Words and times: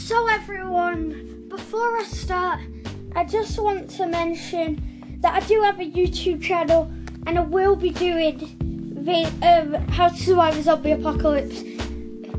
So, 0.00 0.26
everyone, 0.26 1.46
before 1.48 1.98
I 1.98 2.02
start, 2.04 2.60
I 3.14 3.22
just 3.22 3.60
want 3.60 3.90
to 3.90 4.06
mention 4.06 5.18
that 5.20 5.40
I 5.40 5.46
do 5.46 5.60
have 5.60 5.78
a 5.78 5.84
YouTube 5.84 6.42
channel 6.42 6.90
and 7.26 7.38
I 7.38 7.42
will 7.42 7.76
be 7.76 7.90
doing 7.90 8.38
the 9.04 9.30
um, 9.46 9.74
How 9.88 10.08
to 10.08 10.16
Survive 10.16 10.56
a 10.56 10.62
Zombie 10.62 10.92
Apocalypse 10.92 11.62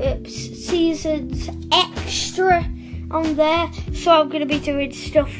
uh, 0.00 0.18
seasons 0.28 1.48
extra 1.70 2.68
on 3.10 3.36
there. 3.36 3.70
So, 3.94 4.20
I'm 4.20 4.28
going 4.28 4.46
to 4.46 4.54
be 4.54 4.58
doing 4.58 4.92
stuff 4.92 5.32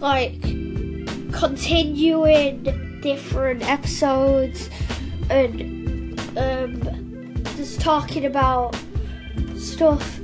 like 0.00 0.42
continuing 1.32 2.64
different 3.00 3.62
episodes 3.62 4.68
and 5.30 6.18
um, 6.36 7.44
just 7.56 7.80
talking 7.80 8.26
about 8.26 8.76
stuff 9.56 10.18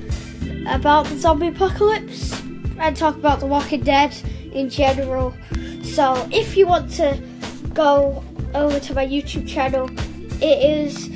about 0.67 1.07
the 1.07 1.17
zombie 1.17 1.49
apocalypse 1.49 2.41
and 2.79 2.97
talk 2.97 3.17
about 3.17 3.41
The 3.41 3.47
Walking 3.47 3.83
Dead 3.83 4.15
in 4.53 4.71
general. 4.71 5.35
So 5.83 6.29
if 6.31 6.57
you 6.57 6.67
want 6.67 6.91
to 6.93 7.21
go 7.75 8.23
over 8.55 8.81
to 8.81 8.95
my 8.95 9.07
YouTube 9.07 9.49
channel, 9.49 9.91
it 10.41 10.45
is 10.45 11.09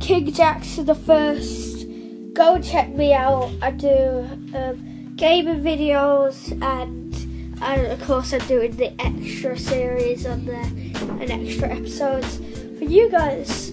King 0.00 0.32
Jackson 0.32 0.86
the 0.86 0.94
First. 0.94 1.86
Go 2.32 2.60
check 2.60 2.88
me 2.90 3.12
out. 3.12 3.50
I 3.62 3.70
do 3.70 4.28
um, 4.54 5.14
gaming 5.16 5.62
videos 5.62 6.50
and 6.62 7.14
and 7.60 7.86
of 7.88 8.00
course 8.06 8.32
I'm 8.32 8.46
doing 8.46 8.76
the 8.76 8.92
extra 9.00 9.58
series 9.58 10.24
on 10.26 10.44
there 10.44 10.62
and 10.62 11.30
extra 11.30 11.68
episodes 11.68 12.36
for 12.78 12.84
you 12.84 13.08
guys. 13.10 13.72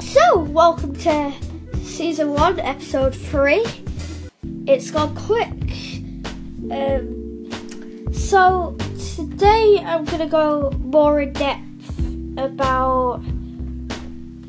So 0.00 0.38
welcome 0.38 0.94
to 0.96 1.32
season 2.02 2.32
one, 2.34 2.58
episode 2.58 3.14
three. 3.14 3.64
It's 4.66 4.90
gone 4.90 5.14
quick. 5.14 5.52
Um, 6.68 7.48
so 8.12 8.76
today 9.14 9.80
I'm 9.86 10.04
gonna 10.06 10.26
go 10.26 10.72
more 10.80 11.20
in 11.20 11.32
depth 11.32 11.98
about 12.36 13.22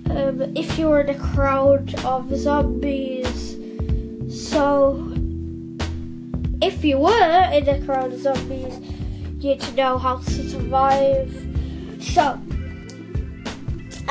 um, 0.10 0.52
if 0.56 0.80
you're 0.80 1.02
in 1.02 1.10
a 1.10 1.20
crowd 1.20 1.94
of 2.04 2.36
zombies. 2.36 3.56
So 4.50 5.14
if 6.60 6.84
you 6.84 6.98
were 6.98 7.52
in 7.54 7.70
a 7.70 7.86
crowd 7.86 8.14
of 8.14 8.20
zombies, 8.20 8.80
you 9.38 9.52
need 9.52 9.62
to 9.62 9.76
know 9.76 10.00
how 10.00 10.18
to 10.18 10.50
survive. 10.50 11.30
So 12.00 12.40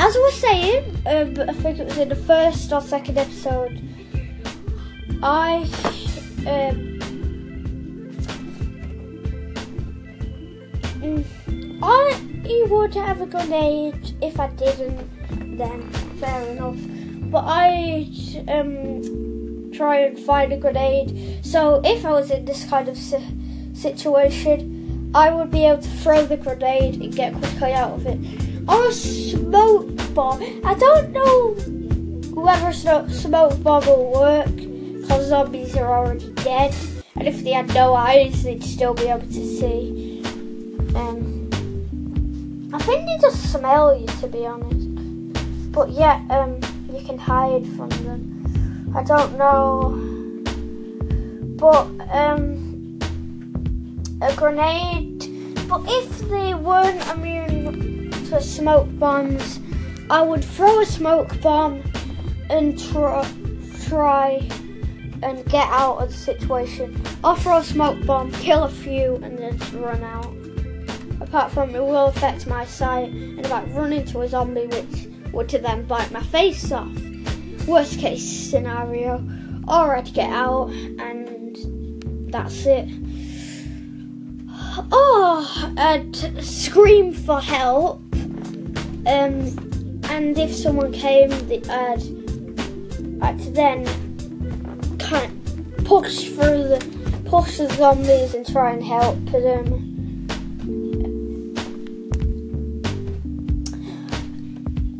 as 0.02 0.16
I 0.16 0.18
was 0.18 0.34
saying, 0.34 0.84
um, 1.06 1.48
I 1.48 1.52
think 1.52 1.78
it 1.78 1.86
was 1.86 1.96
in 1.96 2.08
the 2.08 2.16
first 2.16 2.72
or 2.72 2.80
second 2.80 3.18
episode, 3.18 3.80
I 5.22 5.62
um, 6.44 6.98
mm, 10.98 11.24
I 11.80 12.66
would 12.68 12.94
have 12.96 13.20
a 13.20 13.26
grenade. 13.26 14.16
If 14.20 14.40
I 14.40 14.48
didn't, 14.48 15.56
then 15.56 15.88
fair 16.18 16.50
enough. 16.50 16.80
But 17.30 17.44
I 17.46 18.10
um 18.48 19.70
try 19.72 19.98
and 19.98 20.18
find 20.18 20.52
a 20.52 20.56
grenade. 20.56 21.46
So 21.46 21.80
if 21.84 22.04
I 22.04 22.10
was 22.10 22.32
in 22.32 22.44
this 22.44 22.64
kind 22.64 22.88
of 22.88 22.98
si- 22.98 23.36
situation, 23.72 25.12
I 25.14 25.30
would 25.30 25.52
be 25.52 25.64
able 25.64 25.80
to 25.80 25.88
throw 25.88 26.26
the 26.26 26.36
grenade 26.36 27.00
and 27.00 27.14
get 27.14 27.34
quickly 27.34 27.72
out 27.72 27.92
of 27.92 28.06
it. 28.06 28.51
Or 28.68 28.86
a 28.86 28.92
smoke 28.92 30.14
bomb. 30.14 30.42
I 30.64 30.74
don't 30.74 31.12
know 31.12 31.54
whether 32.34 32.72
smoke 32.72 33.62
bomb 33.62 33.86
will 33.86 34.12
work 34.12 34.56
because 34.56 35.28
zombies 35.28 35.76
are 35.76 35.92
already 35.92 36.32
dead. 36.34 36.74
And 37.16 37.28
if 37.28 37.42
they 37.44 37.52
had 37.52 37.72
no 37.74 37.94
eyes, 37.94 38.42
they'd 38.42 38.62
still 38.62 38.94
be 38.94 39.08
able 39.08 39.26
to 39.26 39.58
see. 39.58 40.22
Um, 40.94 41.50
I 42.72 42.78
think 42.78 43.06
they 43.06 43.18
just 43.20 43.52
smell 43.52 43.96
you, 43.96 44.06
to 44.06 44.26
be 44.26 44.46
honest. 44.46 45.72
But 45.72 45.90
yeah, 45.90 46.22
um, 46.30 46.60
you 46.92 47.04
can 47.04 47.18
hide 47.18 47.66
from 47.76 47.88
them. 48.04 48.92
I 48.94 49.02
don't 49.02 49.38
know, 49.38 49.90
but 51.56 51.86
um, 52.10 52.98
a 54.20 54.34
grenade. 54.34 55.18
But 55.68 55.82
if 55.86 56.18
they 56.28 56.54
weren't 56.54 57.06
immune 57.08 58.01
to 58.32 58.40
smoke 58.40 58.88
bombs, 58.98 59.60
I 60.08 60.22
would 60.22 60.42
throw 60.42 60.80
a 60.80 60.86
smoke 60.86 61.38
bomb 61.42 61.82
and 62.48 62.78
try, 62.78 63.30
try 63.84 64.48
and 65.22 65.44
get 65.50 65.68
out 65.68 65.98
of 65.98 66.08
the 66.08 66.16
situation. 66.16 66.98
I'll 67.22 67.36
throw 67.36 67.58
a 67.58 67.64
smoke 67.64 68.06
bomb, 68.06 68.32
kill 68.32 68.64
a 68.64 68.70
few, 68.70 69.16
and 69.16 69.38
then 69.38 69.58
run 69.78 70.02
out. 70.02 70.34
Apart 71.20 71.52
from 71.52 71.74
it 71.74 71.80
will 71.80 72.06
affect 72.06 72.46
my 72.46 72.64
sight, 72.64 73.10
and 73.10 73.46
I 73.46 73.50
might 73.50 73.74
run 73.74 73.92
into 73.92 74.22
a 74.22 74.28
zombie 74.28 74.66
which 74.66 75.08
would 75.32 75.50
to 75.50 75.58
then 75.58 75.84
bite 75.84 76.10
my 76.10 76.22
face 76.22 76.72
off. 76.72 76.90
Worst 77.66 77.98
case 77.98 78.24
scenario. 78.24 79.22
Or 79.68 79.94
I'd 79.94 80.12
get 80.14 80.30
out, 80.30 80.70
and 80.70 82.32
that's 82.32 82.64
it. 82.64 82.88
Oh, 84.90 85.74
I'd 85.76 86.42
scream 86.42 87.12
for 87.12 87.38
help. 87.42 88.00
Um, 89.04 90.00
and 90.04 90.38
if 90.38 90.54
someone 90.54 90.92
came, 90.92 91.32
I'd, 91.32 92.02
I'd 93.20 93.40
then 93.54 93.84
kind 94.98 95.32
of 95.78 95.84
push 95.84 96.28
through 96.28 96.68
the 96.68 97.02
push 97.24 97.56
the 97.56 97.68
zombies 97.70 98.34
and 98.34 98.46
try 98.46 98.72
and 98.72 98.84
help 98.84 99.16
them. 99.24 99.88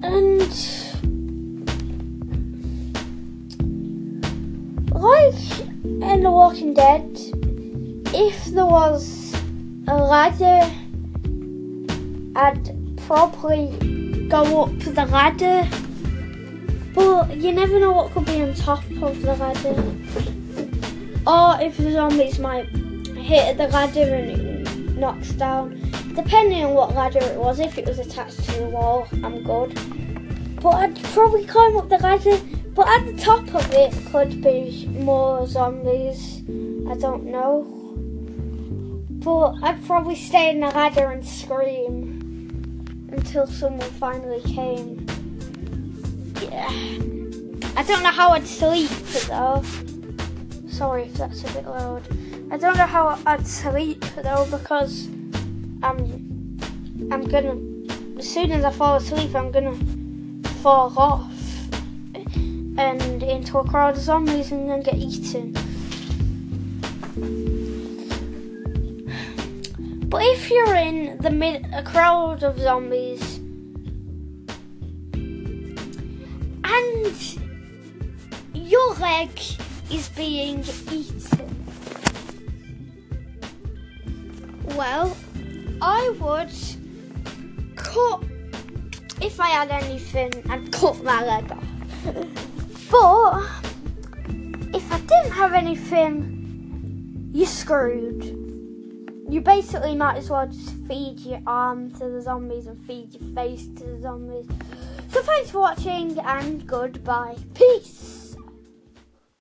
And 0.03 0.41
like 4.91 5.61
in 5.85 6.23
The 6.23 6.31
Walking 6.31 6.75
Dead, 6.75 7.07
if 8.15 8.47
there 8.47 8.67
was 8.67 9.35
a 9.87 9.97
ladder, 9.97 10.69
I'd 12.35 12.82
probably 13.13 13.67
go 14.29 14.63
up 14.63 14.79
the 14.79 15.05
ladder. 15.05 15.69
But 16.95 17.37
you 17.37 17.53
never 17.53 17.79
know 17.79 17.93
what 17.93 18.11
could 18.13 18.25
be 18.25 18.41
on 18.41 18.55
top 18.55 18.83
of 19.03 19.21
the 19.21 19.37
ladder. 19.37 19.77
Or 21.27 21.61
if 21.61 21.77
the 21.77 21.93
zombies 21.93 22.39
might 22.39 22.69
hit 23.15 23.59
the 23.59 23.69
ladder 23.69 24.15
and 24.15 24.31
it 24.31 24.97
knocks 24.97 25.33
down. 25.33 25.79
Depending 26.17 26.65
on 26.65 26.73
what 26.73 26.95
ladder 26.95 27.19
it 27.19 27.39
was, 27.39 27.61
if 27.61 27.77
it 27.77 27.85
was 27.85 27.99
attached 27.99 28.45
to 28.45 28.53
the 28.53 28.71
wall, 28.71 29.07
I'm 29.23 29.45
good. 29.45 29.75
But 30.63 30.77
I'd 30.77 31.03
probably 31.13 31.45
climb 31.45 31.77
up 31.77 31.91
the 31.91 31.99
ladder. 31.99 32.41
But 32.69 32.89
at 32.89 33.05
the 33.05 33.23
top 33.23 33.55
of 33.55 33.71
it 33.75 33.93
could 34.11 34.43
be 34.43 34.87
more 34.87 35.47
zombies. 35.47 36.39
I 36.89 36.95
don't 36.95 37.27
know. 37.27 37.65
But 39.23 39.63
I'd 39.63 39.85
probably 39.85 40.17
stay 40.17 40.49
in 40.49 40.61
the 40.61 40.69
ladder 40.69 41.11
and 41.11 41.23
scream 41.27 42.12
until 43.13 43.47
someone 43.47 43.89
finally 43.93 44.41
came. 44.43 45.07
Yeah. 46.41 46.69
I 47.77 47.83
don't 47.85 48.03
know 48.03 48.11
how 48.11 48.31
I'd 48.31 48.47
sleep 48.47 48.91
though. 49.29 49.63
Sorry 50.69 51.05
if 51.05 51.15
that's 51.15 51.43
a 51.45 51.53
bit 51.53 51.67
loud. 51.67 52.03
I 52.51 52.57
don't 52.57 52.77
know 52.77 52.87
how 52.87 53.19
I'd 53.27 53.47
sleep 53.47 54.05
though 54.23 54.47
because 54.51 55.07
I'm 55.83 56.59
I'm 57.11 57.25
gonna 57.25 57.57
as 58.19 58.29
soon 58.29 58.53
as 58.53 58.65
I 58.65 58.71
fall 58.71 58.97
asleep 58.97 59.35
I'm 59.35 59.51
gonna 59.51 59.75
fall 60.63 60.93
off 60.97 61.33
and 62.15 63.23
into 63.23 63.59
a 63.59 63.69
crowd 63.69 63.97
of 63.97 64.03
zombies 64.03 64.53
and 64.53 64.69
then 64.69 64.83
get 64.83 64.95
eaten. 64.97 65.55
But 70.13 70.23
if 70.25 70.51
you're 70.51 70.75
in 70.75 71.17
the 71.23 71.31
mid 71.31 71.73
a 71.73 71.83
crowd 71.83 72.43
of 72.43 72.61
zombies 72.61 73.39
and 76.65 77.17
your 78.53 78.95
leg 78.97 79.31
is 79.91 80.11
being 80.11 80.65
eaten, 80.91 81.65
well, 84.77 85.17
I 85.81 86.15
would 86.21 86.53
cut 87.75 88.23
if 89.23 89.41
I 89.41 89.49
had 89.49 89.71
anything, 89.71 90.31
I'd 90.51 90.71
cut 90.73 91.03
my 91.03 91.25
leg 91.25 91.51
off. 91.51 91.65
But 92.91 93.45
if 94.75 94.93
I 94.93 95.01
didn't 95.01 95.33
have 95.33 95.55
anything, 95.55 97.31
you're 97.33 97.47
screwed. 97.47 98.42
You 99.33 99.41
basically 99.41 99.97
might 99.97 100.19
as 100.19 100.29
well 100.29 100.47
just 100.47 100.75
feed 100.87 101.21
your 101.21 101.41
arm 101.47 101.91
to 101.93 102.07
the 102.07 102.21
zombies 102.21 102.67
and 102.67 102.79
feed 102.85 103.15
your 103.15 103.35
face 103.35 103.67
to 103.79 103.85
the 103.85 103.99
zombies. 103.99 104.47
So 105.09 105.23
thanks 105.23 105.49
for 105.49 105.61
watching 105.61 106.19
and 106.19 106.67
goodbye. 106.67 107.39
Peace. 107.55 108.22